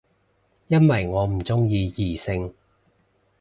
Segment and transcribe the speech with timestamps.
[0.65, 2.55] 因為我唔鍾意異性